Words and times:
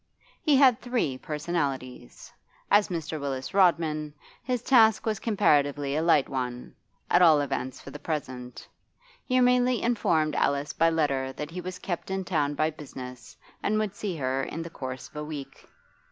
He 0.41 0.55
had 0.55 0.81
three 0.81 1.15
personalities. 1.19 2.33
As 2.71 2.87
Mr. 2.87 3.19
Willis 3.21 3.53
Rodman 3.53 4.15
his 4.41 4.63
task 4.63 5.05
was 5.05 5.19
comparatively 5.19 5.95
a 5.95 6.01
light 6.01 6.27
one, 6.27 6.73
at 7.07 7.21
all 7.21 7.39
events 7.39 7.79
for 7.79 7.91
the 7.91 7.99
present. 7.99 8.67
He 9.25 9.39
merely 9.39 9.79
informed 9.83 10.33
Alice 10.33 10.73
by 10.73 10.89
letter 10.89 11.31
that 11.33 11.51
he 11.51 11.61
was 11.61 11.77
kept 11.77 12.09
in 12.09 12.25
town 12.25 12.55
by 12.55 12.71
business 12.71 13.37
and 13.61 13.77
would 13.77 13.93
see 13.93 14.15
her 14.15 14.41
in 14.41 14.63
the 14.63 14.71
course 14.71 15.07
of 15.07 15.17
a 15.17 15.23
week. 15.23 15.67